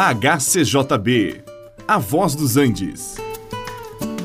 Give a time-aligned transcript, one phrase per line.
[0.00, 1.42] HCJB,
[1.88, 3.16] A Voz dos Andes.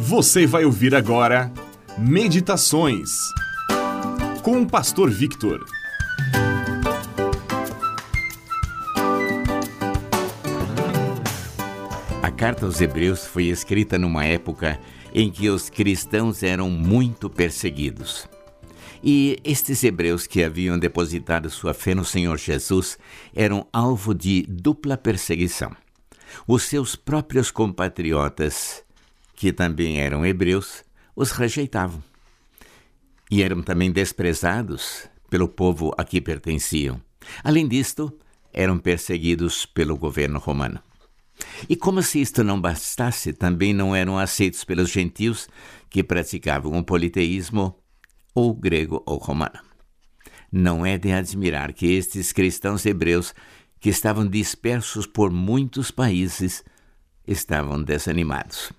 [0.00, 1.52] Você vai ouvir agora
[1.98, 3.10] Meditações
[4.42, 5.62] com o Pastor Victor.
[12.22, 14.80] A carta aos Hebreus foi escrita numa época
[15.14, 18.26] em que os cristãos eram muito perseguidos.
[19.02, 22.98] E estes hebreus que haviam depositado sua fé no Senhor Jesus
[23.34, 25.74] eram alvo de dupla perseguição.
[26.46, 28.82] Os seus próprios compatriotas,
[29.34, 30.84] que também eram hebreus,
[31.14, 32.02] os rejeitavam.
[33.30, 37.00] E eram também desprezados pelo povo a que pertenciam.
[37.44, 38.12] Além disto,
[38.52, 40.80] eram perseguidos pelo governo romano.
[41.68, 45.48] E como se isto não bastasse, também não eram aceitos pelos gentios
[45.88, 47.76] que praticavam o politeísmo
[48.34, 49.58] ou grego ou romano.
[50.50, 53.34] Não é de admirar que estes cristãos hebreus,
[53.80, 56.64] que estavam dispersos por muitos países,
[57.26, 58.72] estavam desanimados.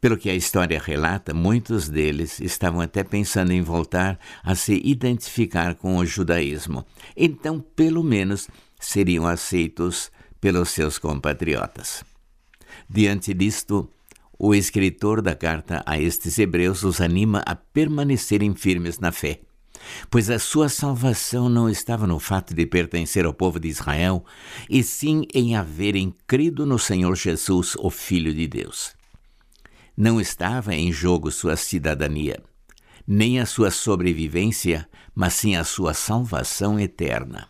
[0.00, 5.74] Pelo que a história relata, muitos deles estavam até pensando em voltar a se identificar
[5.74, 6.84] com o judaísmo.
[7.16, 12.04] Então, pelo menos, seriam aceitos pelos seus compatriotas.
[12.88, 13.90] Diante disto,
[14.38, 19.40] o escritor da carta a estes hebreus os anima a permanecerem firmes na fé,
[20.10, 24.24] pois a sua salvação não estava no fato de pertencer ao povo de Israel,
[24.68, 28.94] e sim em haverem crido no Senhor Jesus, o Filho de Deus.
[29.96, 32.42] Não estava em jogo sua cidadania,
[33.06, 37.48] nem a sua sobrevivência, mas sim a sua salvação eterna.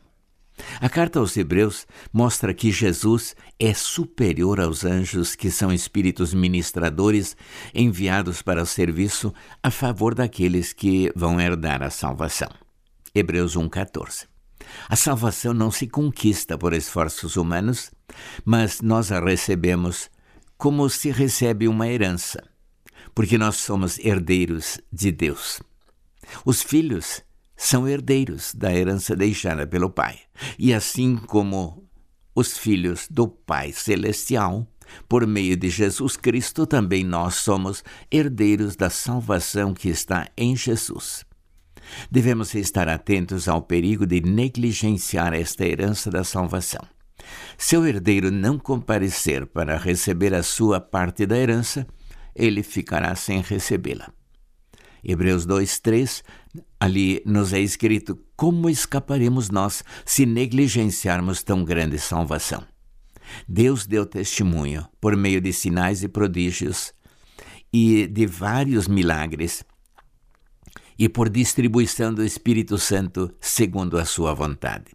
[0.81, 7.37] A carta aos Hebreus mostra que Jesus é superior aos anjos, que são espíritos ministradores
[7.75, 12.49] enviados para o serviço a favor daqueles que vão herdar a salvação.
[13.15, 14.27] Hebreus 1,14.
[14.89, 17.91] A salvação não se conquista por esforços humanos,
[18.45, 20.11] mas nós a recebemos
[20.59, 22.43] como se recebe uma herança,
[23.15, 25.61] porque nós somos herdeiros de Deus.
[26.45, 27.23] Os filhos
[27.57, 30.19] são herdeiros da herança deixada pelo Pai.
[30.59, 31.89] E assim como
[32.35, 34.67] os filhos do Pai Celestial,
[35.09, 41.25] por meio de Jesus Cristo, também nós somos herdeiros da salvação que está em Jesus.
[42.11, 46.83] Devemos estar atentos ao perigo de negligenciar esta herança da salvação.
[47.57, 51.87] Se o herdeiro não comparecer para receber a sua parte da herança,
[52.35, 54.13] ele ficará sem recebê-la.
[55.09, 56.25] Hebreus 2, 3,
[56.81, 62.65] ali nos é escrito: Como escaparemos nós se negligenciarmos tão grande salvação?
[63.49, 66.93] Deus deu testemunho por meio de sinais e prodígios
[67.73, 69.65] e de vários milagres
[70.99, 74.93] e por distribuição do Espírito Santo segundo a sua vontade.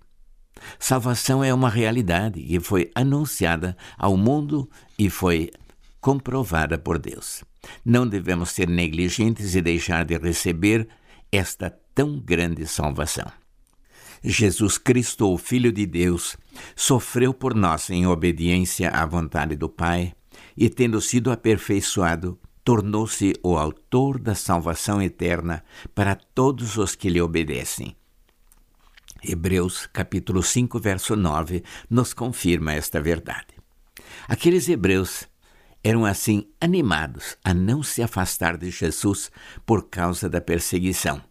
[0.77, 5.51] Salvação é uma realidade que foi anunciada ao mundo e foi
[6.01, 7.43] comprovada por Deus.
[7.85, 10.87] Não devemos ser negligentes e deixar de receber
[11.31, 13.31] esta tão grande salvação.
[14.23, 16.37] Jesus Cristo, o Filho de Deus,
[16.75, 20.13] sofreu por nós em obediência à vontade do Pai
[20.55, 25.63] e, tendo sido aperfeiçoado, tornou-se o autor da salvação eterna
[25.95, 27.95] para todos os que lhe obedecem.
[29.23, 33.55] Hebreus capítulo 5, verso 9 nos confirma esta verdade.
[34.27, 35.27] Aqueles hebreus
[35.83, 39.31] eram assim animados a não se afastar de Jesus
[39.65, 41.21] por causa da perseguição.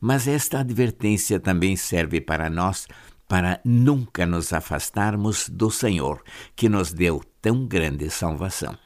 [0.00, 2.86] Mas esta advertência também serve para nós
[3.28, 6.22] para nunca nos afastarmos do Senhor,
[6.54, 8.76] que nos deu tão grande salvação.